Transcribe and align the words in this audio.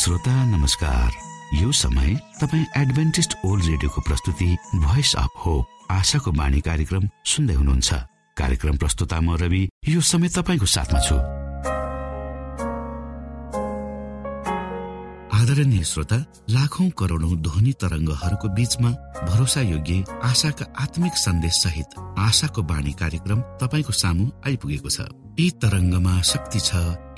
श्रोता 0.00 0.44
नमस्कार। 0.44 1.10
यो 1.54 1.72
समय 1.72 2.14
तपाईँ 2.40 2.64
एडभेन्टिस्ट 2.76 3.34
ओल्ड 3.44 3.64
रेडियोको 3.64 4.00
प्रस्तुति 4.00 4.56
भोइस 4.74 5.14
अफ 5.14 5.28
होप 5.46 5.66
आशाको 5.90 6.32
बाणी 6.32 6.60
कार्यक्रम 6.60 7.08
सुन्दै 7.24 7.54
हुनुहुन्छ। 7.54 7.94
कार्यक्रम 8.36 8.76
प्रस्तुता 8.76 9.20
म 9.20 9.36
रवि। 9.36 9.68
यो 9.88 10.00
समय 10.00 10.28
तपाईँको 10.28 10.66
साथमा 10.66 11.00
छु। 11.00 11.39
आदरणीय 15.40 15.82
श्रोता 15.88 16.16
लाखौं 16.54 16.88
करोडौं 17.00 17.34
ध्वनि 17.44 17.72
तरङ्गहरूको 17.82 18.48
बीचमा 18.56 18.90
भरोसा 19.28 19.60
योग्य 19.62 19.96
आशाका 20.30 20.64
आत्मिक 20.84 21.14
सन्देश 21.16 21.54
सहित 21.64 21.96
आशाको 22.26 22.62
बाणी 22.70 22.92
कार्यक्रम 23.00 23.40
तपाईँको 23.62 23.92
सामु 24.02 24.24
आइपुगेको 24.46 24.90
छ। 24.96 25.08
यी 25.40 25.46
तरङ्गमा 25.62 26.14
शक्ति 26.32 26.60
छ 26.68 26.70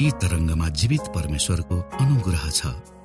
यी 0.02 0.10
तरङ्गमा 0.22 0.68
जीवित 0.78 1.04
परमेश्वरको 1.16 1.76
अनुग्रह 2.02 2.44
छ। 2.58 2.60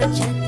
church 0.00 0.39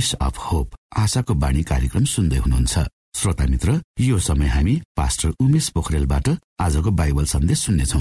भोइस 0.00 0.14
अफ 0.16 0.36
होप 0.40 0.68
आशाको 0.96 1.34
बाणी 1.36 1.62
कार्यक्रम 1.62 2.04
सुन्दै 2.08 2.36
हुनुहुन्छ। 2.40 2.74
श्रोता 3.12 3.44
मित्र 3.52 3.70
यो 4.00 4.18
समय 4.18 4.48
हामी 4.48 4.74
पास्टर 4.96 5.28
उमेश 5.44 5.68
पोखरेलबाट 5.76 6.28
आजको 6.64 6.90
बाइबल 6.90 7.24
सन्देश 7.28 7.58
सुन्नेछौ। 7.60 8.00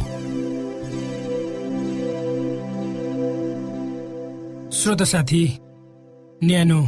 श्रोता 4.71 5.05
साथी 5.11 5.41
न्यानो 6.39 6.79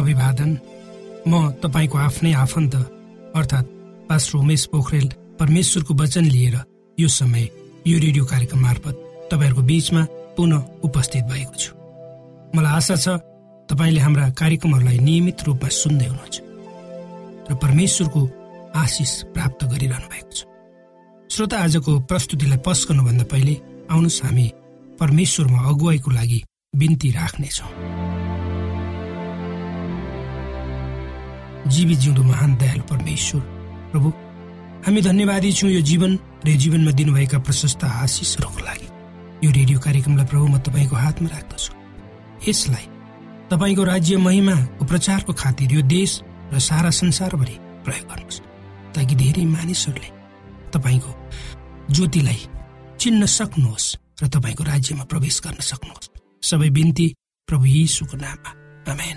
अभिवादन। 0.00 0.50
म 1.28 1.32
तपाईँको 1.60 1.98
आफ्नै 1.98 2.32
आफन्त 2.32 2.74
अर्थात् 3.36 3.68
पास्टर 4.08 4.38
उमेश 4.38 4.64
पोखरेल 4.72 5.08
परमेश्वरको 5.40 5.94
वचन 5.94 6.24
लिएर 6.24 6.56
यो 6.98 7.08
समय 7.10 7.44
यो 7.86 7.98
रेडियो 8.00 8.24
कार्यक्रम 8.24 8.60
मार्फत 8.62 8.96
तपाईँहरूको 9.28 9.62
बीचमा 9.68 10.02
पुनः 10.36 10.64
उपस्थित 10.88 11.24
भएको 11.28 11.54
छु। 11.60 11.70
मलाई 12.56 12.72
आशा 12.80 12.96
छ 12.96 13.20
तपाईँले 13.68 14.00
हाम्रा 14.00 14.24
कार्यक्रमहरूलाई 14.40 14.98
नियमित 14.98 15.38
रूपमा 15.46 15.68
सुन्दै 15.82 16.06
हुनुहुन्छ 16.06 16.36
र 17.50 17.54
परमेश्वरको 17.62 18.20
आशिष 18.76 19.12
प्राप्त 19.34 19.60
गरिरहनु 19.72 20.08
भएको 20.12 20.32
छ। 20.36 20.40
श्रोता 21.30 21.56
आजको 21.64 21.92
प्रस्तुतिलाई 22.10 22.60
पस 22.66 22.80
गर्नुभन्दा 22.88 23.24
पहिले 23.32 23.54
आउनुहोस् 23.90 24.22
हामी 24.24 24.46
परमेश्वरमा 25.00 25.60
अगुवाईको 25.70 26.10
लागि 26.10 26.38
बिन्ती 26.74 27.08
राख्नेछौँ। 27.10 27.70
जीवी 31.72 31.94
जिउँदो 32.02 32.22
महान 32.22 32.50
दयालु 32.60 32.84
परमेश्वर 32.90 33.40
प्रभु 33.92 34.08
हामी 34.84 35.00
धन्यवादी 35.00 35.52
छौँ 35.52 35.70
यो 35.70 35.80
जीवन 35.90 36.12
र 36.44 36.56
जीवनमा 36.62 36.92
दिनुभएका 36.98 37.38
प्रशस्त 37.38 37.84
आशिषहरूको 37.84 38.60
लागि। 38.66 38.88
यो 39.46 39.50
रेडियो 39.50 39.78
कार्यक्रमलाई 39.78 40.26
प्रभु 40.26 40.46
म 40.46 40.58
तपाईँको 40.58 40.96
हातमा 40.96 41.28
राख्दछु। 41.28 41.70
यसलाई 42.48 42.86
तपाईँको 43.52 43.84
राज्य 43.84 44.16
महिमाको 44.16 44.84
प्रचारको 44.84 45.32
खातिर 45.32 45.72
यो 45.72 45.82
देश 45.82 46.20
र 46.52 46.58
सारा 46.58 46.90
संसारभरि 46.90 47.56
प्रयोग 47.84 48.08
गर्नुहोस्। 48.08 48.40
ताकि 48.94 49.14
धेरै 49.14 49.44
मानिसहरूले 49.44 50.08
तपाईँको 50.70 51.10
ज्योतिलाई 51.90 52.40
चिन्न 53.00 53.26
सक्नुहोस् 53.26 53.96
र 54.22 54.28
तपाईँको 54.28 54.64
राज्यमा 54.64 55.04
प्रवेश 55.04 55.40
गर्न 55.44 55.60
सक्नुहोस्। 55.60 56.10
सबै 56.42 56.70
बिन्ती 56.70 57.14
प्रभु 57.46 57.64
यीशुको 57.64 58.16
नाममा। 58.16 58.50
आमेन। 58.92 59.16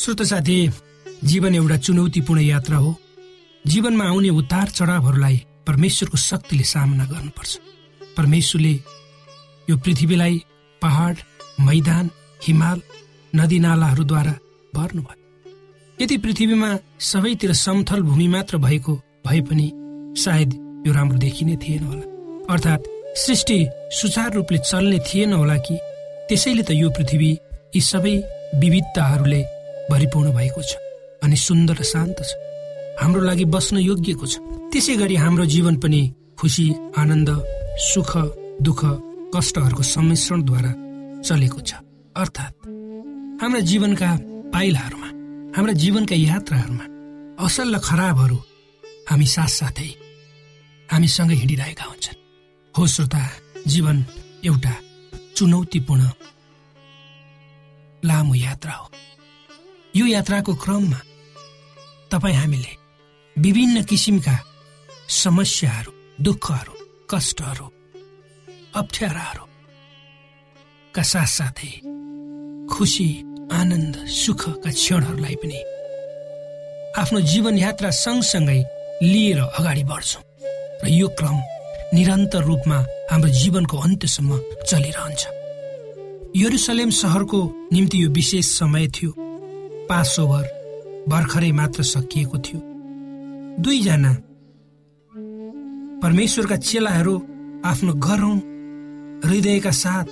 श्रोत 0.00 0.22
साथी 0.22 0.70
जीवन 1.24 1.54
एउटा 1.54 1.76
चुनौतीपूर्ण 1.76 2.40
यात्रा 2.40 2.76
हो। 2.76 3.00
जीवनमा 3.66 4.04
आउने 4.04 4.28
उतार 4.28 4.68
चढावहरूलाई 4.68 5.44
परमेश्वरको 5.66 6.16
शक्तिले 6.16 6.64
सामना 6.64 7.04
गर्नुपर्छ। 7.04 7.60
परमेश्वरले 8.16 8.80
यो 9.70 9.76
पृथ्वीलाई 9.76 10.36
पहाड 10.82 11.16
मैदान 11.68 12.10
हिमाल 12.40 12.80
नदी 13.32 13.58
नालाहरूद्वारा 13.58 14.34
भर्नुभयो 14.72 15.24
यदि 15.98 16.16
पृथ्वीमा 16.24 16.70
सबैतिर 17.02 17.52
समथल 17.56 18.02
भूमि 18.08 18.26
मात्र 18.28 18.58
भएको 18.66 18.94
भए 19.26 19.40
पनि 19.48 19.66
सायद 20.24 20.52
यो 20.86 20.92
राम्रो 20.92 21.18
देखिने 21.18 21.56
थिएन 21.56 21.84
होला। 21.84 22.04
अर्थात् 22.54 22.88
सृष्टि 23.18 23.58
सुचारू 23.98 24.34
रूपले 24.36 24.58
चल्ने 24.70 24.98
थिएन 25.08 25.32
होला 25.32 25.56
कि 25.66 25.78
त्यसैले 26.28 26.62
त 26.62 26.70
यो 26.82 26.90
पृथ्वी 26.90 27.30
यी 27.74 27.80
सबै 27.90 28.14
विविधताहरूले 28.62 29.42
भरिपूर्ण 29.90 30.32
भएको 30.38 30.62
छ 30.62 30.72
अनि 31.24 31.36
सुन्दर 31.46 31.76
र 31.80 31.84
शान्त 31.92 32.22
छ। 32.22 32.30
हाम्रो 33.02 33.20
लागि 33.28 33.44
बस्न 33.54 33.76
योग्यको 33.82 34.26
छ। 34.26 34.34
त्यसै 34.72 34.94
गरी 35.02 35.16
हाम्रो 35.24 35.44
जीवन 35.54 35.76
पनि 35.82 36.02
खुसी 36.38 36.66
आनन्द 37.02 37.30
सुख 37.90 38.12
दुःख 38.62 38.80
कष्टहरूको 39.34 39.82
सम्मिश्रणद्वारा 39.82 40.72
चलेको 41.22 41.60
छ। 41.60 41.70
अर्थात् 42.16 42.54
हाम्रा 43.42 43.60
जीवनका 43.60 44.10
पाइलाहरूमा 44.54 45.08
हाम्रा 45.56 45.72
जीवनका 45.82 46.16
यात्राहरूमा 46.16 46.86
असल 47.44 47.74
र 47.74 47.78
खराबहरू 47.78 48.38
हामी 49.10 49.26
साथसाथै 49.26 49.90
हामीसँगै 50.92 51.34
हिँडिरहेका 51.34 51.84
हुन्छन्। 51.84 52.18
हो 52.74 52.82
श्रोता 52.86 53.22
जीवन 53.66 53.96
एउटा 54.44 54.74
चुनौतीपूर्ण 55.36 56.02
लामो 58.04 58.34
यात्रा 58.34 58.72
हो। 58.72 58.86
यो 59.94 60.06
यात्राको 60.06 60.52
क्रममा 60.54 61.00
तपाईँ 62.10 62.36
हामीले 62.36 62.72
विभिन्न 63.36 63.82
किसिमका 63.82 64.36
समस्याहरू 65.08 65.92
दुःखहरू 66.20 66.74
कष्टहरू 67.10 67.66
अप्ठ्याराहरूका 68.80 69.42
साथसाथै 71.12 71.72
खुसी 72.72 73.08
आनन्द 73.58 73.94
सुखका 74.20 74.70
क्षणहरूलाई 74.78 75.36
पनि 75.42 75.60
आफ्नो 77.00 77.18
जीवन 77.32 77.54
यात्रा 77.58 77.90
सँगसँगै 78.04 78.60
लिएर 79.02 79.40
अगाडि 79.58 79.84
बढ्छौँ 79.90 80.22
र 80.82 80.84
यो 81.00 81.08
क्रम 81.18 81.36
निरन्तर 81.96 82.42
रूपमा 82.50 82.78
हाम्रो 83.10 83.30
जीवनको 83.40 83.76
अन्त्यसम्म 83.86 84.30
चलिरहन्छ। 84.68 85.22
यरुसलेम 86.36 86.90
सहरको 87.00 87.40
निम्ति 87.72 87.96
यो 88.02 88.08
विशेष 88.18 88.46
समय 88.60 88.84
थियो। 88.94 89.10
पास 89.88 90.10
ओभर 90.20 90.44
भर्खरै 91.08 91.50
मात्र 91.60 91.80
सकिएको 91.92 92.36
थियो। 92.44 92.60
दुईजना 93.62 94.12
परमेश्वरका 96.02 96.56
चेलाहरू 96.68 97.14
आफ्नो 97.70 97.92
गरौँ 98.08 98.36
हृदयका 99.24 99.70
साथ 99.70 100.06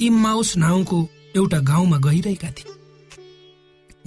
इम्माउस 0.00 0.56
नाउँको 0.56 0.98
एउटा 1.36 1.58
गाउँमा 1.60 1.98
गइरहेका 1.98 2.50
थिए। 2.50 2.72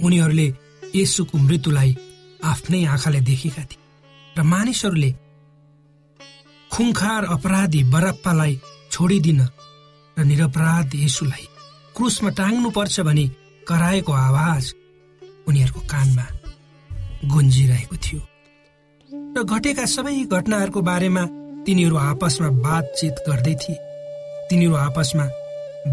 उनीहरूले 0.04 0.46
यसुको 0.94 1.38
मृत्युलाई 1.38 1.96
आफ्नै 2.44 2.84
आँखाले 2.84 3.20
देखेका 3.20 3.62
थिए 3.62 3.82
र 4.38 4.42
मानिसहरूले 4.42 5.10
खुङखार 6.72 7.24
अपराधी 7.24 7.82
बरप्पालाई 7.84 8.60
छोडिदिन 8.90 9.40
र 10.16 10.24
निरपराध 10.24 10.94
यसुलाई 10.94 11.46
क्रुसमा 11.96 12.30
टाङ्नु 12.30 12.70
पर्छ 12.70 13.00
भनी 13.00 13.26
कराएको 13.68 14.12
आवाज 14.12 14.74
उनीहरूको 15.48 15.80
कानमा 15.80 16.26
गुन्जिरहेको 17.24 17.96
थियो। 17.96 18.20
र 19.36 19.42
घटेका 19.44 19.84
सबै 19.86 20.14
घटनाहरूको 20.26 20.80
बारेमा 20.82 21.24
तिनीहरू 21.66 21.96
आपसमा 21.98 22.48
बातचित 22.64 23.14
गर्दै 23.28 23.54
थिए। 23.54 23.76
तिनीहरू 24.48 24.74
आपसमा 24.76 25.24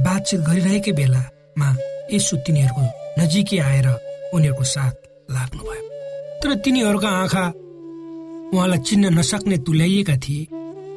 बातचित 0.05 0.39
गरिरहेकै 0.39 0.91
बेलामा 0.91 1.69
यसो 2.13 2.35
तिनीहरूको 2.45 2.83
नजिकै 3.19 3.59
आएर 3.59 3.87
उनीहरूको 4.35 4.63
साथ 4.73 4.95
लाग्नुभयो। 5.31 5.83
तर 6.41 6.49
तिनीहरूका 6.63 7.09
आँखा 7.21 7.45
उहाँलाई 8.53 8.79
चिन्न 8.87 9.05
नसक्ने 9.19 9.57
तुल्याइएका 9.65 10.15
थिए। 10.23 10.47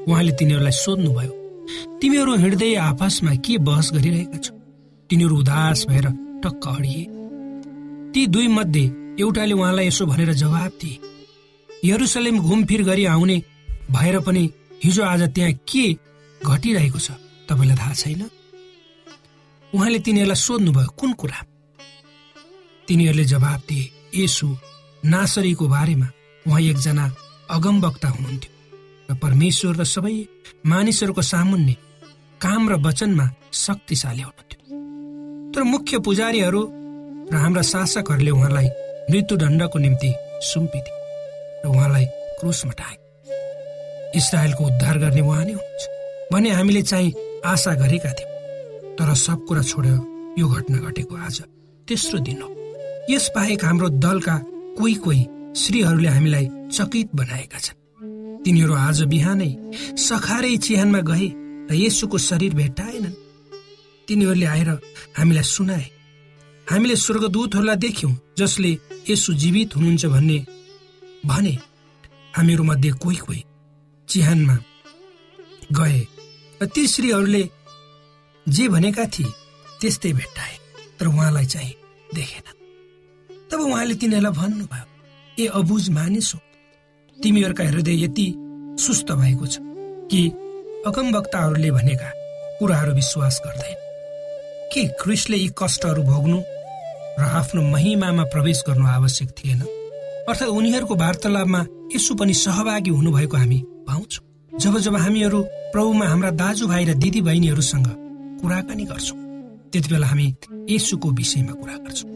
उहाँले 0.09 0.33
तिनीहरूलाई 0.39 0.75
सोध्नुभयो 0.75 1.33
तिमीहरू 2.01 2.33
हिँड्दै 2.37 2.75
आपसमा 2.75 3.33
के 3.45 3.55
बहस 3.59 3.87
गरिरहेका 3.95 4.39
छौ? 4.39 4.53
तिनीहरू 5.11 5.35
उदास 5.39 5.87
भएर 5.89 6.07
टक्क 6.43 6.65
अडिए। 6.69 7.03
ती 8.13 8.27
दुई 8.27 8.49
मध्ये 8.49 8.85
एउटाले 9.21 9.55
उहाँलाई 9.55 9.87
यसो 9.87 10.07
भनेर 10.07 10.33
जवाब 10.35 10.73
दिए 10.83 11.01
यरुसलेम 11.85 12.39
घुमफिर 12.41 12.83
गरी 12.83 13.05
आउने 13.07 13.37
भएर 13.91 14.19
पनि 14.27 14.45
हिजो 14.85 15.03
आज 15.03 15.23
त्यहाँ 15.33 15.53
के 15.65 15.85
घटिरहेको 16.41 16.99
छ 16.99 17.11
तपाईँलाई 17.49 17.77
थाहा 17.77 17.95
छैन? 17.97 18.23
उहाँले 19.73 19.99
तिनीहरूलाई 20.05 20.37
सोध्नुभयो 20.37 20.91
कुन 21.01 21.13
कुरा? 21.21 21.39
तिनीहरूले 22.89 23.25
जवाब 23.25 23.61
दिए 23.69 23.85
यसु 24.15 24.47
नासरीको 25.05 25.65
बारेमा 25.69 26.09
उहाँ 26.47 26.61
एकजना 26.61 27.05
अगमवक्ता 27.57 28.09
हुनुहुन्थ्यो 28.09 28.53
र 29.09 29.15
परमेश्वर 29.25 29.73
र 29.81 29.85
सबै 29.89 30.17
मानिसहरूको 30.69 31.23
सामुन्ने 31.33 31.75
काम 32.41 32.63
र 32.69 32.75
वचनमा 32.85 33.27
शक्तिशाली 33.65 34.23
हुनुहुन्थ्यो। 34.29 34.61
तर 35.53 35.63
मुख्य 35.65 35.99
पुजारीहरू 36.05 36.63
र 37.33 37.35
हाम्रा 37.35 37.63
शासकहरूले 37.73 38.31
उहाँलाई 38.37 38.69
मृत्युदण्डको 39.11 39.79
निम्ति 39.79 40.11
सुम्पिदिए 40.51 40.95
र 41.65 41.73
उहाँलाई 41.73 42.05
क्रुसमा 42.39 42.73
टाए 42.81 42.97
इसरायलको 44.17 44.65
उद्धार 44.65 44.99
गर्ने 44.99 45.21
उहाँ 45.21 45.45
नै 45.45 45.53
हुनुहुन्छ। 45.53 46.33
भने 46.33 46.51
हामीले 46.51 46.83
चाहिँ 46.83 47.13
आशा 47.47 47.75
गरेका 47.75 48.13
थियौँ। 48.13 48.33
तर 48.97 49.15
सब 49.15 49.45
कुरा 49.49 49.63
छोड्यो। 49.63 49.97
यो 50.39 50.49
घटना 50.49 50.79
घटेको 50.79 51.17
आज 51.17 51.43
तेस्रो 51.89 52.19
दिन 52.19 52.43
हो। 52.43 52.49
यस 53.11 53.31
बाहेक 53.37 53.65
हाम्रो 53.65 53.89
दलका 53.89 54.37
कोही 54.79 54.95
कोही 54.95 55.23
श्रीहरूले 55.57 56.09
हामीलाई 56.09 56.49
चकित 56.73 57.09
बनाएका 57.15 57.59
छन्। 57.59 57.79
तिनीहरू 58.45 58.75
आज 58.75 59.03
बिहानै 59.03 59.51
सखारै 59.99 60.57
चिहानमा 60.57 61.01
गए 61.01 61.29
र 61.71 61.75
यसुको 61.75 62.19
शरीर 62.19 62.55
भेट्टाएनन्। 62.55 63.19
तिनीहरूले 64.09 64.47
आएर 64.47 64.71
हामीलाई 65.19 65.43
सुनाए। 65.43 65.87
हामीले 66.71 66.97
स्वर्गदूतहरूलाई 66.97 67.77
देख्यौँ 67.77 68.13
जसले 68.39 68.71
यसो 69.11 69.33
जीवित 69.33 69.77
हुनुहुन्छ 69.77 70.07
भन्ने 70.07 70.39
भने 71.27 71.59
हामीहरू 72.37 72.65
मध्ये 72.65 72.91
कोही 72.91 73.17
कोही 73.17 73.45
चिहानमा 74.09 74.57
गए 75.73 76.01
र 76.63 76.67
ती 76.67 76.87
श्रीहरूले 76.87 77.43
जे 78.47 78.69
भनेका 78.69 79.05
थिए 79.05 79.33
त्यस्तै 79.81 80.13
भेट्टाए 80.13 80.55
तर 81.01 81.07
उहाँलाई 81.07 81.47
चाहिँ 81.47 81.75
देखेन। 82.15 82.47
तब 83.51 83.61
उहाँले 83.61 83.95
तिनीहरूलाई 83.95 84.33
भन्नुभयो 84.33 84.87
ए 85.39 85.47
अबुझ 85.47 85.89
मानिस 85.91 86.35
हो 86.35 86.41
तिमीहरूका 87.19 87.65
हृदय 87.65 88.05
यति 88.05 88.27
सुस्त 88.81 89.13
भएको 89.13 89.47
छ 89.47 89.59
कि 90.11 90.21
अगमवक्ताहरूले 90.87 91.71
भनेका 91.71 92.11
कुराहरू 92.59 92.93
विश्वास 92.95 93.41
गर्दैन। 93.47 93.79
के 94.73 94.83
क्रिसले 95.03 95.37
यी 95.37 95.51
कष्टहरू 95.59 96.03
भोग्नु 96.03 96.39
र 97.19 97.23
आफ्नो 97.41 97.63
महिमामा 97.63 98.25
प्रवेश 98.25 98.63
गर्नु 98.69 98.87
आवश्यक 98.87 99.31
थिएन? 99.39 99.61
अर्थात् 100.29 100.51
उनीहरूको 100.51 100.95
वार्तालापमा 100.95 101.67
यसो 101.95 102.15
पनि 102.15 102.35
सहभागी 102.35 102.91
हुनुभएको 102.91 103.37
हामी 103.37 103.61
पाउँछौँ। 103.87 104.25
जब 104.53 104.79
जब 104.79 104.97
हामीहरू 104.97 105.43
प्रभुमा 105.73 106.07
हाम्रा 106.09 106.31
दाजुभाइ 106.41 106.85
र 106.85 106.95
दिदी 106.95 107.21
बहिनीहरूसँग 107.21 107.89
कुराकानी 108.41 108.85
गर्छौँ 108.85 109.19
त्यति 109.73 109.89
बेला 109.91 110.07
हामी 110.07 110.27
यसुको 110.71 111.11
विषयमा 111.11 111.53
कुरा 111.53 111.77
गर्छौँ। 111.85 112.13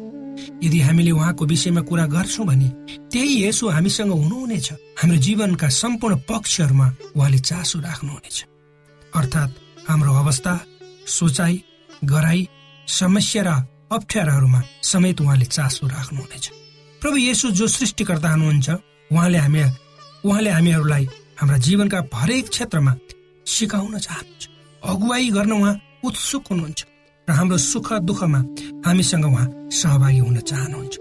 यदि 0.63 0.79
हामीले 0.81 1.11
उहाँको 1.11 1.45
विषयमा 1.47 1.81
कुरा 1.89 2.07
गर्छौँ 2.07 2.47
भने 2.47 2.69
त्यही 3.11 3.35
यसो 3.45 3.69
हामीसँग 3.69 4.13
हुनुहुनेछ। 4.13 4.69
हाम्रो 5.01 5.19
जीवनका 5.19 5.69
सम्पूर्ण 5.69 6.17
पक्षहरूमा 6.29 6.87
उहाँले 7.17 7.39
चासो 7.39 7.79
राख्नुहुनेछ। 7.81 8.39
अर्थात् 9.13 9.59
हाम्रो 9.89 10.13
अवस्था 10.15 10.55
सोचाइ 11.09 11.55
गराई 12.05 12.49
समस्या 12.89 13.43
र 13.43 13.51
अप्ठ्याराहरूमा 13.93 14.61
समेत 14.83 15.21
उहाँले 15.21 15.45
चासो 15.47 15.87
राख्नुहुनेछ। 15.87 16.47
प्रभु 17.03 17.17
येसु 17.17 17.51
जो 17.51 17.67
सृष्टिकर्ता 17.67 18.29
हुनुहुन्छ 18.31 18.69
उहाँले 19.11 19.39
हामी 19.39 19.63
उहाँले 20.25 20.51
हामीहरूलाई 20.51 21.09
हाम्रा 21.39 21.59
जीवनका 21.67 21.99
हरेक 22.15 22.49
क्षेत्रमा 22.49 22.93
सिकाउन 23.47 23.99
चाहनुहुन्छ। 23.99 24.45
अगुवाई 24.83 25.29
गर्न 25.31 25.53
उहाँ 25.53 25.75
उत्सुक 26.05 26.45
हुनुहुन्छ 26.51 26.81
र 27.29 27.33
हाम्रो 27.39 27.57
सुख 27.63 27.93
दुःखमा 28.09 28.41
हामीसँग 28.87 29.25
उहाँ 29.25 29.47
सहभागी 29.71 30.19
हुन 30.19 30.39
चाहनुहुन्छ। 30.51 30.95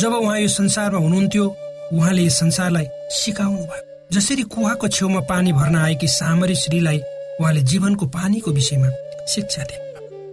जब 0.00 0.12
उहाँ 0.24 0.38
यो 0.40 0.48
संसारमा 0.48 0.98
हुनुहुन्थ्यो 1.04 1.44
उहाँले 1.92 2.22
यस 2.24 2.38
संसारलाई 2.40 2.86
सिकाउनु 3.12 3.64
भयो 3.68 3.84
जसरी 4.12 4.42
कुवाको 4.48 4.88
छेउमा 4.88 5.20
पानी 5.28 5.52
भर्न 5.52 5.76
आएकी 5.76 6.08
सामरी 6.08 6.54
श्रीलाई 6.64 6.98
उहाँले 7.40 7.60
जीवनको 7.68 8.06
पानीको 8.16 8.50
विषयमा 8.56 8.88
शिक्षा 9.34 9.62
दिए 9.68 9.80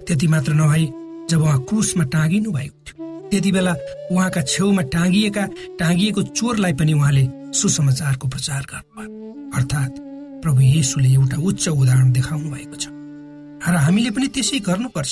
त्यति 0.07 0.27
मात्र 0.31 0.53
नभई 0.61 0.85
जब 1.29 1.41
उहाँ 1.43 1.59
क्रुसमा 1.67 2.03
टाँगिनु 2.07 2.51
भएको 2.51 2.79
थियो 2.87 3.10
त्यति 3.31 3.51
बेला 3.51 3.73
उहाँका 4.11 4.41
छेउमा 4.43 4.81
टाँगिएका 4.91 5.43
टाँगिएको 5.79 6.21
चोरलाई 6.35 6.73
पनि 6.75 6.93
उहाँले 6.93 7.23
सुसमाचारको 7.55 8.27
प्रचार 8.27 8.61
गर्नुभयो। 8.71 9.51
अर्थात् 9.55 9.95
प्रभु 10.43 10.61
येसुले 10.61 11.09
एउटा 11.15 11.37
उच्च 11.39 11.67
उदाहरण 11.67 12.11
देखाउनु 12.11 12.49
भएको 12.51 12.75
छ। 12.75 12.85
र 13.63 13.75
हामीले 13.87 14.11
पनि 14.11 14.27
त्यसै 14.35 14.59
गर्नुपर्छ। 14.67 15.11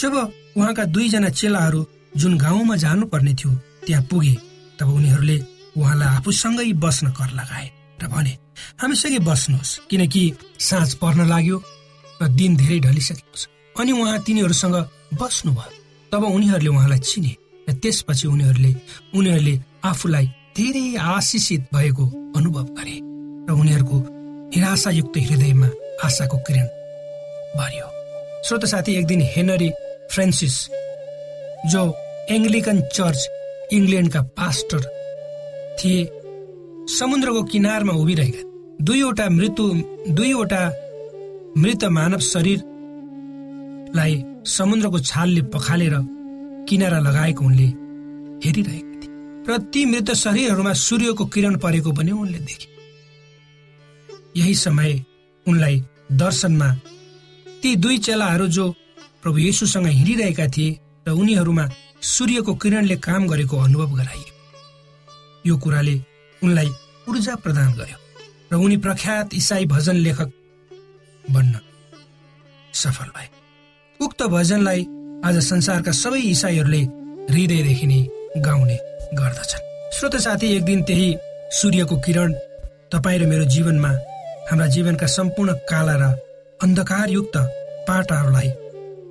जब 0.00 0.14
उहाँका 0.56 0.84
दुईजना 0.94 1.28
चेलाहरू 1.28 1.80
जुन 2.16 2.38
गाउँमा 2.38 2.76
जानुपर्ने 2.76 3.34
थियो 3.34 3.52
त्यहाँ 3.86 4.04
पुगे 4.10 4.34
तब 4.80 4.88
उनीहरूले 4.88 5.38
उहाँलाई 5.76 6.08
आफूसँगै 6.16 6.72
बस्न 6.80 7.06
कर 7.12 7.30
लगाए 7.36 7.66
र 8.00 8.06
भने 8.08 8.32
हामीसँगै 8.80 9.20
बस्नुहोस् 9.20 9.78
किनकि 9.90 10.22
साँझ 10.58 10.94
पर्न 11.02 11.28
लाग्यो 11.28 11.56
र 12.22 12.28
दिन 12.38 12.56
धेरै 12.56 12.78
ढलिसकेको 12.88 13.36
छ। 13.36 13.46
अनि 13.76 13.92
उहाँ 13.92 14.18
तिनीहरूसँग 14.24 14.76
बस्नुभयो। 15.20 15.77
तब 16.12 16.24
उनीहरूले 16.26 16.68
उहाँलाई 16.68 16.98
चिने 17.00 17.32
र 17.66 17.72
त्यसपछि 17.74 18.26
उनीहरूले 18.28 18.72
उनीहरूले 19.14 19.54
आफूलाई 19.84 20.26
धेरै 20.56 20.86
आशिषित 20.96 21.62
भएको 21.74 22.04
अनुभव 22.36 22.66
गरे 22.78 22.96
र 23.48 23.50
उनीहरूको 23.52 23.96
निराशायुक्त 24.54 25.16
हृदयमा 25.20 25.68
आशाको 26.04 26.36
किरण 26.46 26.66
भरियो। 27.58 27.86
श्रोत 28.44 28.64
साथी 28.64 28.94
एक 28.94 29.06
दिन 29.06 29.20
हेनरी 29.34 29.70
फ्रान्सिस 30.12 30.56
जो 31.66 31.82
एङ्ग्लिकन 32.30 32.80
चर्च 32.92 33.20
इङ्ल्यान्डका 33.72 34.22
पास्टर 34.38 34.80
थिए 35.78 36.00
समुद्रको 36.90 37.42
किनारमा 37.52 37.92
उभिरहेका 37.92 38.42
दुईवटा 38.82 39.28
मृत्यु 39.30 39.66
दुईवटा 40.12 40.62
मृत 41.58 41.84
मानव 41.90 42.20
शरीरलाई 42.24 44.14
समुद्रको 44.46 44.98
छालले 45.00 45.42
पखालेर 45.54 45.94
किनारा 46.68 46.98
लगाएको 46.98 47.44
उनले 47.44 47.68
हेरिरहेका 48.44 48.94
थिए। 49.00 49.10
र 49.48 49.58
ती 49.72 49.84
मृत 49.84 50.10
शरीरहरूमा 50.14 50.72
सूर्यको 50.72 51.24
किरण 51.26 51.56
परेको 51.58 51.92
पनि 51.92 52.10
उनले 52.12 52.38
देखे। 52.38 52.68
यही 54.36 54.54
समय 54.54 55.04
उनलाई 55.46 55.76
दर्शनमा 56.12 56.68
ती 57.62 57.74
दुई 57.76 57.98
चेलाहरू 57.98 58.46
जो 58.46 58.70
प्रभु 59.22 59.38
येसुसँग 59.38 59.86
हिँडिरहेका 59.88 60.46
थिए 60.48 60.78
र 61.08 61.10
उनीहरूमा 61.12 61.68
सूर्यको 62.02 62.54
किरणले 62.54 62.96
काम 62.98 63.26
गरेको 63.28 63.56
अनुभव 63.56 63.96
गराइयो। 63.96 64.32
यो 65.46 65.56
कुराले 65.56 65.96
उनलाई 66.42 66.70
ऊर्जा 67.08 67.34
प्रदान 67.34 67.72
गर्यो 67.74 67.98
र 68.52 68.54
उनी 68.56 68.76
प्रख्यात 68.76 69.34
इसाई 69.34 69.64
भजन 69.66 69.96
लेखक 69.96 70.30
बन्न 71.24 71.60
सफल 72.74 73.10
भए। 73.16 73.28
उक्त 74.00 74.22
भजनलाई 74.32 74.82
आज 75.26 75.36
संसारका 75.44 75.92
सबै 75.92 76.20
इसाईहरूले 76.34 76.82
हृदयदेखि 77.30 77.86
नै 77.90 78.00
गाउने 78.46 78.76
गर्दछन्। 79.18 79.64
श्रोत 79.96 80.14
साथी 80.24 80.46
एक 80.56 80.64
दिन 80.64 80.82
त्यही 80.88 81.08
सूर्यको 81.58 81.96
किरण 82.06 82.32
तपाईँ 82.92 83.18
र 83.18 83.26
मेरो 83.26 83.44
जीवनमा 83.54 83.90
हाम्रा 84.48 84.66
जीवनका 84.74 85.06
सम्पूर्ण 85.16 85.50
काला 85.70 85.94
र 86.00 86.04
अन्धकारयुक्त 86.60 87.36
पाटाहरूलाई 87.88 88.50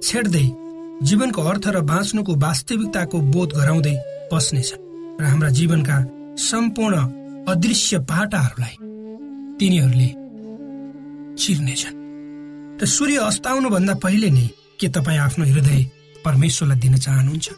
छेड्दै 0.08 0.48
जीवनको 1.08 1.42
अर्थ 1.52 1.66
र 1.76 1.82
बाँच्नुको 1.92 2.34
वास्तविकताको 2.46 3.18
बोध 3.34 3.50
गराउँदै 3.60 3.96
बस्नेछ 4.32 4.70
र 5.20 5.24
हाम्रा 5.32 5.50
जीवनका 5.58 5.98
सम्पूर्ण 6.50 6.96
अदृश्य 7.52 8.00
पाटाहरूलाई 8.12 8.76
तिनीहरूले 9.60 10.10
चिर्नेछन्। 11.42 11.96
र 12.82 12.86
सूर्य 12.96 13.18
अस्ताउनु 13.30 13.70
भन्दा 13.70 13.94
पहिले 14.06 14.30
नै 14.30 14.48
के 14.80 14.88
तपाईँ 14.90 15.18
आफ्नो 15.18 15.46
हृदय 15.46 15.84
परमेश्वरलाई 16.26 16.78
दिन 16.78 16.98
चाहनुहुन्छ? 16.98 17.50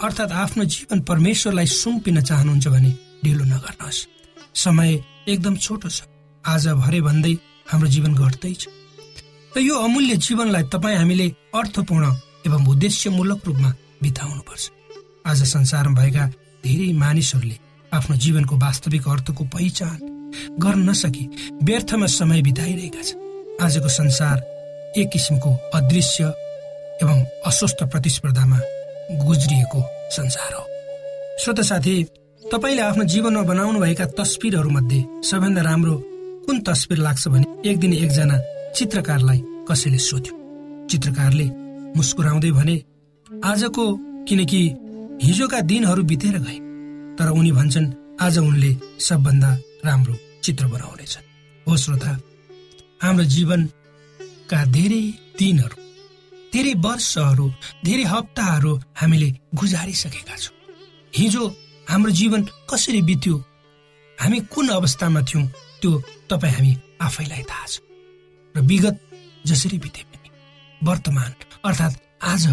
अर्थात् 0.00 0.32
आफ्नो 0.32 0.64
जीवन 0.64 1.00
परमेश्वरलाई 1.00 1.66
सुम्पिन 1.66 2.20
चाहनुहुन्छ 2.22 2.68
भने 2.68 2.90
ढिलो 3.24 3.44
नगर्नुहोस्। 3.44 4.06
समय 4.54 4.90
एकदम 5.28 5.56
छोटो 5.56 5.88
छ। 5.88 6.02
आज 6.46 6.68
भरे 6.68 7.00
भन्दै 7.00 7.34
हाम्रो 7.66 7.88
जीवन 7.88 8.14
घट्दैछ। 8.14 8.68
र 9.56 9.60
यो 9.60 9.74
अमूल्य 9.74 10.16
जीवनलाई 10.16 10.62
तपाईँ 10.62 10.96
हामीले 10.96 11.28
अर्थपूर्ण 11.54 12.06
एवं 12.46 12.66
उद्देश्यमूलक 12.66 13.40
रूपमा 13.46 13.70
बिताउनुपर्छ। 14.02 14.70
आज 15.26 15.42
संसारमा 15.42 16.00
भएका 16.00 16.26
धेरै 16.62 16.92
मानिसहरूले 16.94 17.58
आफ्नो 17.92 18.16
जीवनको 18.16 18.54
वास्तविक 18.56 19.08
अर्थको 19.08 19.44
पहिचान 19.44 19.98
गर्न 20.62 20.88
नसकी 20.90 21.24
व्यर्थमा 21.62 22.06
समय 22.06 22.42
बिताइरहेका 22.42 23.02
छन्। 23.02 23.18
आजको 23.66 23.88
संसार 23.88 24.36
एक 24.96 25.08
किसिमको 25.12 25.50
अदृश्य 25.74 26.22
एवं 27.02 27.24
अस्वस्थ 27.46 27.82
प्रतिस्पर्धामा 27.84 28.58
गुज्रिएको 29.24 29.80
संसार 30.10 30.52
हो। 30.54 30.64
श्रोत 31.40 31.60
साथी 31.60 31.94
तपाईँले 32.42 32.82
आफ्नो 32.82 33.04
जीवनमा 33.04 33.42
बनाउनु 33.42 33.80
भएका 33.80 34.06
तस्विरहरू 34.18 34.70
मध्ये 34.70 35.00
सबैभन्दा 35.24 35.62
राम्रो 35.62 35.94
कुन 36.46 36.60
तस्विर 36.60 36.98
लाग्छ 36.98 37.28
भने 37.28 37.70
एक 37.70 37.78
दिन 37.78 37.92
एकजना 37.94 38.38
चित्रकारलाई 38.76 39.42
कसैले 39.70 39.98
सोध्यो? 39.98 40.34
चित्रकारले 40.90 41.46
मुस्कुराउँदै 41.96 42.50
भने 42.50 42.76
आजको 43.44 43.84
किनकि 44.28 44.62
हिजोका 45.22 45.60
दिनहरू 45.60 46.02
बितेर 46.02 46.38
गए। 46.38 46.58
तर 47.18 47.28
उनी 47.30 47.52
भन्छन् 47.52 47.92
आज 48.20 48.38
उनले 48.38 48.76
सबभन्दा 49.00 49.50
राम्रो 49.86 50.14
चित्र 50.44 50.66
बनाउनेछन्। 50.66 51.24
हो 51.66 51.76
श्रोता 51.76 52.18
हाम्रो 53.02 53.24
जीवनका 53.24 54.64
धेरै 54.64 55.02
दिनहरू 55.38 55.76
धेरै 56.58 56.74
वर्षहरू 56.84 57.46
धेरै 57.86 58.04
हप्ताहरू 58.12 58.72
हामीले 59.00 59.28
गुजारिसकेका 59.54 60.36
छौँ। 60.42 60.54
हिजो 61.14 61.42
हाम्रो 61.86 62.10
जीवन 62.18 62.40
कसरी 62.70 63.00
बित्यो 63.08 63.34
हामी 64.18 64.38
कुन 64.52 64.68
अवस्थामा 64.78 65.20
थियौँ 65.28 65.44
त्यो 65.80 65.90
तपाईँ 66.30 66.54
हामी 66.54 66.72
आफैलाई 67.06 67.42
थाहा 67.50 67.66
छ। 67.70 67.74
र 68.54 68.58
विगत 68.70 68.96
जसरी 69.46 69.78
बिते 69.78 70.02
पनि 70.10 70.28
वर्तमान 70.80 71.30
अर्थात् 71.62 71.96
आज 72.26 72.44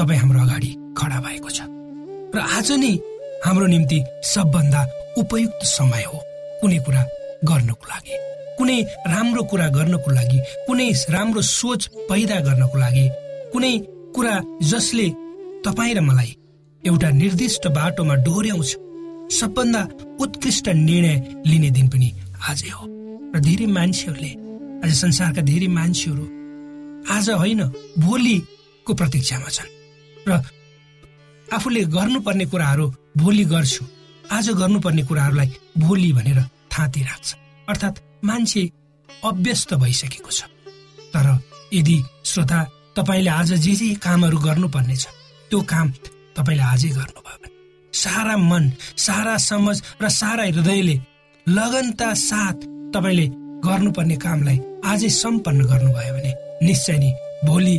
तपाईँ 0.00 0.20
हाम्रो 0.20 0.40
अगाडि 0.40 0.70
खडा 0.96 1.18
भएको 1.20 1.50
छ। 1.56 1.60
र 2.34 2.36
आज 2.56 2.68
नै 2.80 2.92
हाम्रो 3.44 3.66
निम्ति 3.76 3.98
सबभन्दा 4.32 4.80
उपयुक्त 5.20 5.60
समय 5.76 6.04
हो 6.08 6.18
कुनै 6.64 6.78
कुरा 6.88 7.02
गर्नको 7.44 7.86
लागि 7.92 8.14
कुनै 8.56 8.82
राम्रो 9.12 9.42
कुरा 9.52 9.68
गर्नको 9.76 10.10
लागि 10.16 10.38
कुनै 10.66 10.92
राम्रो 11.14 11.42
सोच 11.56 11.80
पैदा 12.08 12.40
गर्नको 12.48 12.78
लागि 12.78 13.08
कुनै 13.52 13.74
कुरा 14.14 14.34
जसले 14.62 15.08
तपाईँ 15.64 15.94
र 15.94 16.00
मलाई 16.00 16.30
एउटा 16.82 17.08
निर्दिष्ट 17.10 17.66
बाटोमा 17.76 18.14
डोर्याउँछ 18.26 18.70
सबभन्दा 19.30 19.82
उत्कृष्ट 20.20 20.68
निर्णय 20.68 21.16
लिने 21.46 21.70
दिन 21.70 21.88
पनि 21.88 22.08
आजै 22.48 22.70
हो। 22.70 22.84
र 23.34 23.40
धेरै 23.40 23.66
मान्छेहरूले 23.66 24.32
आज 24.84 24.90
संसारका 24.94 25.42
धेरै 25.42 25.68
मान्छेहरू 25.68 26.24
आज 27.10 27.30
होइन 27.30 27.62
भोलिको 27.98 28.92
प्रतीक्षामा 28.94 29.48
छन्। 29.48 29.70
र 30.28 30.30
आफूले 31.48 31.82
गर्नुपर्ने 31.94 32.46
कुराहरू 32.46 32.86
भोलि 33.16 33.44
गर्छु। 33.44 33.84
आज 34.30 34.46
गर्नुपर्ने 34.60 35.02
कुराहरूलाई 35.02 35.50
भोलि 35.78 36.12
भनेर 36.12 36.40
थाँती 36.72 37.00
राख्छ। 37.02 37.28
अर्थात् 37.68 38.02
मान्छे 38.24 38.62
अभ्यस्त 39.24 39.74
भइसकेको 39.74 40.30
छ। 40.30 40.42
तर 41.14 41.26
यदि 41.74 41.96
श्रोता 42.24 42.60
तपाईँले 42.96 43.30
आज 43.30 43.52
जे 43.56 43.74
जे 43.74 43.94
कामहरू 43.96 44.38
गर्नुपर्नेछ 44.38 45.06
त्यो 45.50 45.60
काम 45.64 45.88
तपाईँले 46.36 46.62
आजै 46.64 46.88
गर्नुभयो 46.90 47.36
भने। 47.36 47.48
सारा 47.94 48.36
मन 48.40 48.64
सारा 48.98 49.36
समझ 49.40 49.76
र 50.02 50.08
सारा 50.10 50.44
हृदयले 50.46 50.96
लगनता 51.46 52.08
साथ 52.20 52.58
तपाईँले 52.90 53.26
गर्नुपर्ने 53.60 54.16
कामलाई 54.16 54.58
आजै 54.84 55.08
सम्पन्न 55.14 55.60
गर्नुभयो 55.64 56.12
भने 56.14 56.32
निश्चय 56.62 56.98
नै 56.98 57.10
भोलि 57.46 57.76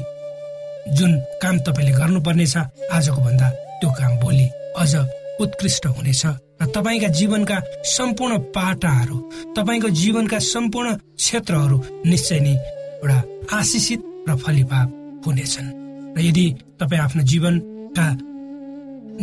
जुन 0.95 1.11
काम 1.41 1.55
तपाईँले 1.59 1.91
गर्नुपर्नेछ 1.91 2.55
आजको 2.91 3.19
भन्दा 3.21 3.49
त्यो 3.79 3.89
काम 3.91 4.13
भोलि 4.19 4.47
अझ 4.77 4.93
उत्कृष्ट 5.41 5.85
हुनेछ 5.87 6.23
र 6.61 6.65
तपाईँका 6.69 7.07
जीवनका 7.09 7.57
सम्पूर्ण 7.87 8.37
पाटाहरू 8.55 9.17
तपाईँको 9.55 9.89
जीवनका 10.01 10.39
सम्पूर्ण 10.45 10.95
क्षेत्रहरू 11.17 11.77
निश्चय 12.05 12.39
नै 12.39 12.55
एउटा 12.55 13.19
आशिषित 13.57 14.01
र 14.29 14.35
फलिफाप 14.37 15.00
हुनेछन्। 15.25 15.69
र 16.15 16.19
यदि 16.19 16.45
तपाईँ 16.79 17.01
आफ्नो 17.01 17.21
जीवनका 17.31 18.05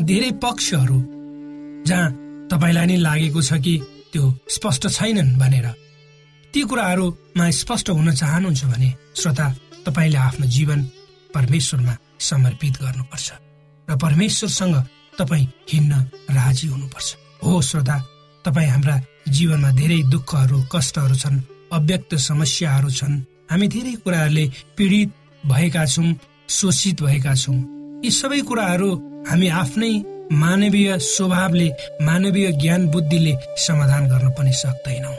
धेरै 0.08 0.30
पक्षहरू 0.42 0.98
जहाँ 1.88 2.08
तपाईँलाई 2.50 2.86
नै 2.86 2.96
लागेको 3.06 3.40
छ 3.42 3.52
कि 3.64 3.74
त्यो 4.12 4.24
स्पष्ट 4.56 4.82
छैनन् 4.88 5.38
भनेर 5.38 5.66
ती 6.54 6.60
कुराहरूमा 6.68 7.44
स्पष्ट 7.60 7.90
हुन 7.90 8.08
चाहनुहुन्छ 8.14 8.64
भने 8.72 8.90
श्रोता 9.20 9.46
तपाईँले 9.86 10.18
आफ्नो 10.18 10.46
जीवन 10.56 10.80
परमेश्वरमा 11.34 11.94
समर्पित 12.20 12.74
गर्नुपर्छ 12.82 13.28
र 13.88 13.96
परमेश्वरसँग 13.96 14.76
तपाईँ 15.18 15.46
हिँड्न 15.72 15.92
राजी 16.30 16.66
हुनुपर्छ। 16.68 17.08
हो 17.44 17.60
श्रोता 17.62 17.96
तपाईँ 18.44 18.70
हाम्रा 18.70 18.96
जीवनमा 19.28 19.70
धेरै 19.80 20.00
दुःखहरू 20.12 20.58
कष्टहरू 20.72 21.14
छन् 21.14 21.42
अव्यक्त 21.72 22.14
समस्याहरू 22.28 22.90
छन्। 22.90 23.14
हामी 23.50 23.66
धेरै 23.68 23.92
कुराहरूले 24.04 24.44
पीडित 24.76 25.08
भएका 25.46 25.84
छौँ 25.86 26.14
शोषित 26.48 27.02
भएका 27.02 27.34
छौँ। 27.34 27.56
यी 28.04 28.10
सबै 28.10 28.40
कुराहरू 28.48 28.90
हामी 29.28 29.48
आफ्नै 29.62 29.92
मानवीय 30.32 30.98
स्वभावले 30.98 31.68
मानवीय 32.02 32.50
ज्ञान 32.62 32.86
बुद्धिले 32.90 33.34
समाधान 33.66 34.08
गर्न 34.08 34.28
पनि 34.38 34.52
सक्दैनौँ। 34.52 35.16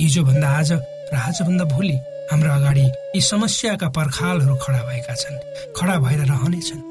हिजोभन्दा 0.00 0.48
आज 0.48 0.72
र 0.72 1.16
आजभन्दा 1.16 1.64
भोलि 1.64 1.96
हाम्रो 2.30 2.50
अगाडि 2.52 2.86
यी 3.14 3.20
समस्याका 3.20 3.88
पर्खालहरू 3.88 4.54
खडा 4.62 4.82
भएका 4.88 5.14
छन् 5.14 5.38
खडा 5.76 5.96
भएर 6.04 6.20
रहनेछन्। 6.32 6.82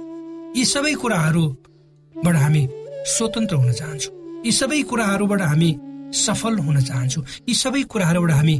यी 0.58 0.66
सबै 0.66 0.94
कुराहरूबाट 1.02 2.36
हामी 2.36 2.68
स्वतन्त्र 3.16 3.56
हुन 3.56 3.72
चाहन्छौँ। 3.74 4.14
यी 4.46 4.52
सबै 4.52 4.82
कुराहरूबाट 4.90 5.42
हामी 5.42 5.72
सफल 6.16 6.58
हुन 6.60 6.82
चाहन्छौँ। 6.82 7.24
यी 7.50 7.54
सबै 7.56 7.84
कुराहरूबाट 7.92 8.32
हामी 8.32 8.56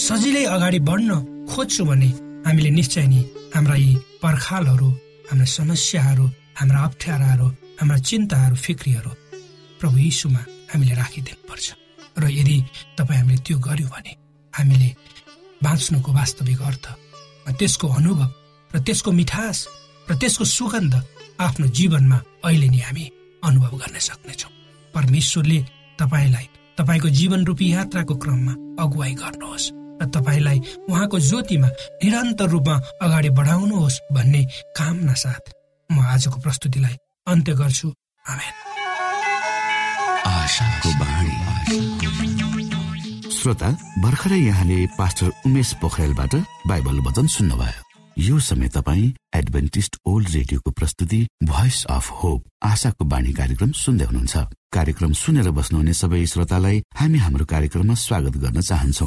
सजिलै 0.00 0.44
अगाडि 0.54 0.78
बढ्न 0.88 1.10
खोज्छौँ 1.50 1.86
भने 1.86 2.10
हामीले 2.46 2.70
निश्चय 2.78 3.06
नै 3.12 3.20
हाम्रा 3.54 3.76
यी 3.84 3.92
पर्खालहरू 4.22 4.88
हाम्रा 5.28 5.46
समस्याहरू 5.58 6.26
हाम्रा 6.58 6.78
अप्ठ्याराहरू 6.88 7.46
हाम्रा 7.80 7.98
चिन्ताहरू 8.08 8.56
फिक्रीहरू 8.64 9.12
प्रभु 9.80 9.96
यीशुमा 10.06 10.42
हामीले 10.70 10.94
राखिदिनुपर्छ। 11.00 11.66
र 12.20 12.24
यदि 12.40 12.56
तपाईँ 12.98 13.18
हामीले 13.20 13.38
त्यो 13.46 13.56
गर्यौँ 13.58 13.90
भने 13.94 14.12
हामीले 14.54 14.88
बाँच्नुको 15.64 16.10
वास्तविक 16.12 16.60
अर्थ 16.68 16.86
त्यसको 17.58 17.86
अनुभव 17.98 18.30
र 18.70 18.76
त्यसको 18.86 19.10
मिठास 19.20 19.58
र 20.08 20.12
त्यसको 20.20 20.44
सुगन्ध 20.56 20.94
आफ्नो 21.46 21.66
जीवनमा 21.78 22.18
अहिले 22.46 22.68
नै 22.68 22.80
हामी 22.86 23.04
अनुभव 23.42 23.72
गर्न 23.82 23.96
सक्नेछौँ। 24.08 24.52
परमेश्वरले 24.94 25.58
तपाईँलाई 25.98 26.46
तपाईँको 26.78 27.08
जीवन 27.18 27.40
रूपी 27.48 27.66
यात्राको 27.72 28.14
क्रममा 28.22 28.52
अगुवाई 28.82 29.14
गर्नुहोस्। 29.22 29.83
तपाईँलाई 30.06 30.58
उहाँको 30.88 31.18
ज्योतिमा 31.20 31.68
निरन्तर 32.04 32.48
रूपमा 32.48 32.76
अगाडि 33.02 33.30
बढाउनुहोस् 33.30 34.00
भन्ने 34.12 34.42
कामना 34.76 35.14
साथ 35.14 35.44
म 35.90 36.00
आजको 36.00 36.40
प्रस्तुतिलाई 36.40 36.96
अन्त्य 37.26 37.52
गर्छु। 37.54 37.88
श्रोता 43.34 43.68
भर्खरै 44.02 44.38
यहाँले 44.38 44.86
पास्टर 44.98 45.30
उमेश 45.46 45.72
पोखरेलबाट 45.80 46.34
बाइबल 46.66 46.98
वचन 47.06 47.26
सुन्नुभयो। 47.26 47.82
यो 48.16 48.38
समय 48.38 48.68
तपाईँ 48.68 49.12
एडभेन्टिस्ट 49.34 49.96
ओल्ड 50.06 50.28
रेडियोको 50.30 50.70
प्रस्तुति 50.70 51.20
भोइस 51.44 51.84
अफ 51.90 52.10
होप 52.22 52.44
आशाको 52.62 53.04
बाणी 53.04 53.32
कार्यक्रम 53.32 53.70
सुन्दै 53.74 54.04
हुनुहुन्छ। 54.04 54.36
कार्यक्रम 54.72 55.12
सुनेर 55.12 55.50
बस्नुहुने 55.50 55.92
सबै 55.92 56.24
श्रोतालाई 56.26 56.82
हामी 56.96 57.18
हाम्रो 57.18 57.44
कार्यक्रममा 57.44 57.94
स्वागत 57.94 58.36
गर्न 58.36 58.60
चाहन्छौ। 58.60 59.06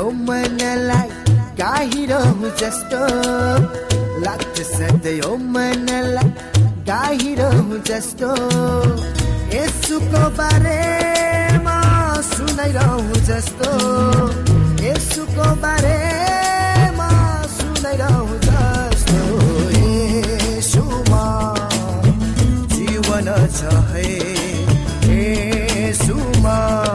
सधैँ 0.00 0.12
मनलाई 0.26 1.08
गाहिरहँ 1.60 2.56
जस्तो। 2.56 3.00
लाग्छ 4.24 4.56
सधैँ 4.60 5.36
मनलाई 5.52 6.30
गाहिरहँ 6.88 7.82
जस्तो। 7.84 8.30
यसुको 9.54 10.22
बारेमा 10.38 11.76
सुनाइरहँ 12.32 13.12
जस्तो। 13.28 13.72
यसुको 14.84 15.48
बारेमा 15.60 17.10
सुनाइरहँ 17.58 18.30
जस्तो। 18.48 19.20
यसुमा 20.48 21.24
जीवन 22.72 23.28
छ 23.56 23.60
है। 23.92 24.08
यसुमा 25.12 26.89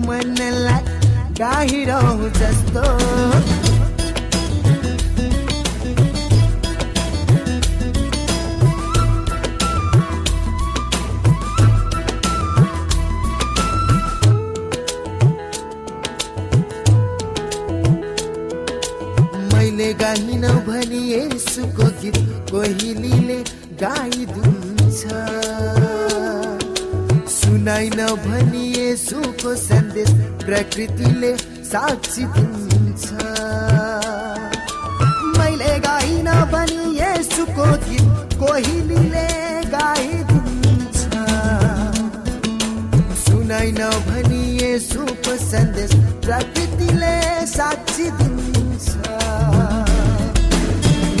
मनलाई 0.00 0.82
गाहिरो 1.40 2.00
जस्तो। 2.38 2.84
मैले 19.52 19.92
गाहिन 20.00 20.44
भनी 20.66 21.02
यसुको 21.12 21.86
गीत 22.02 22.18
कोहिलीले 22.50 23.38
गाइदिन्छ। 23.82 25.00
सुनाइन 27.62 28.00
भनी 28.26 28.62
यसुको 28.74 29.54
सन्देश 29.56 30.08
प्रकृतिले 30.42 31.30
साक्षी 31.70 32.24
दिन्छ। 32.34 33.04
मैले 35.38 35.74
गाइन 35.86 36.28
भनी 36.52 36.98
यसुको 36.98 37.66
गीत 37.84 38.34
कोहिलीले 38.40 39.28
गाइदिन्छ। 39.74 40.98
सुनाइन 43.22 43.80
भनी 44.10 44.42
यसुको 44.58 45.36
सन्देश 45.46 45.94
प्रकृतिले 46.26 47.14
साक्षी 47.46 48.10
दिन्छ। 48.18 48.88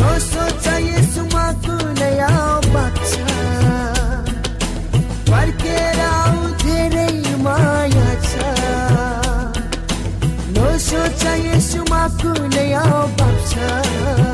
नसोच 0.02 0.66
कुनै 12.20 12.66
फर्केर 13.16 14.31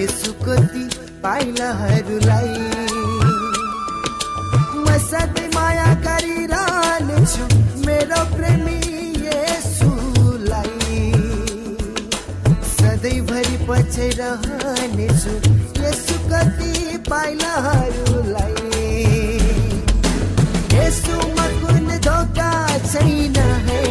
यसुको 0.00 0.54
ती 0.72 0.84
पाइलाहरूलाई 1.22 2.54
म 4.84 4.86
सधैँ 5.10 5.48
माया 5.54 5.88
गरिरहनेछु 6.04 7.44
मेरो 7.86 8.20
प्रेमी 8.36 8.78
यसुलाई। 9.26 11.02
सधैँभरि 12.76 13.56
पछि 13.68 14.08
रहनेछु 14.20 15.34
यसु 15.84 16.16
कति 16.30 16.72
पाइलाहरूलाई। 17.10 18.54
यसुमा 20.74 21.46
कुन 21.60 21.88
धोका 22.06 22.52
छैन 22.90 23.36
है। 23.66 23.84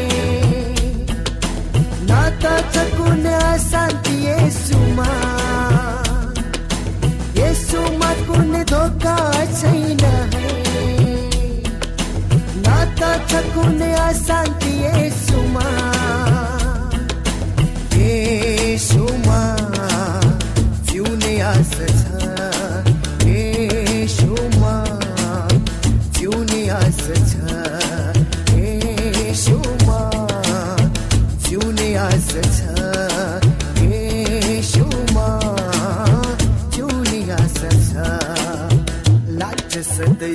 न 2.09 2.11
त 2.41 2.43
छ 2.73 2.75
कुन 2.97 3.25
शान्ति 3.69 4.15
यसुमा। 4.27 5.38
कुन 8.89 8.97
धोका 8.97 9.45
छैन 9.45 10.01
है। 10.33 10.49
न 12.57 12.65
त 12.97 12.99
छ 13.29 13.31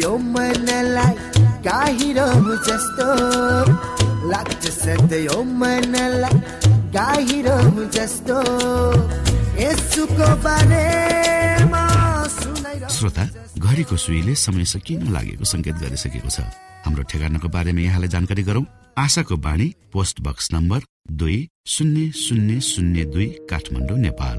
यो 0.04 0.16
मनलाई 0.20 1.14
गाहिरहनु 1.64 2.54
जस्तो 2.68 3.08
लाग्छ 4.30 4.64
सधैँ 4.68 5.20
यो 5.24 5.36
मनलाई 5.60 6.36
गाहिरहनु 6.96 7.84
जस्तो। 7.96 8.36
यसुको 9.64 10.28
बारेमा 10.44 11.84
श्रोता 12.96 13.24
घडीको 13.58 13.96
सुईले 13.96 14.34
समय 14.36 14.64
सकिन 14.74 15.08
लागेको 15.12 15.44
संकेत 15.44 15.76
गरिसकेको 15.80 16.28
छ। 16.28 16.52
हाम्रो 16.84 17.02
ठेगानाको 17.08 17.48
बारेमा 17.48 17.80
यहाँलाई 17.80 18.08
जानकारी 18.12 18.42
गरौं। 18.44 18.64
आशाको 18.98 19.36
बाणी 19.40 19.68
पोस्ट 19.92 20.20
बक्स 20.20 20.52
नम्बर 20.52 20.80
दुई 21.16 21.38
शून्य 21.66 22.10
शून्य 22.12 22.60
शून्य 22.60 23.04
दुई 23.08 23.26
काठमाडौँ 23.50 23.98
नेपाल। 23.98 24.38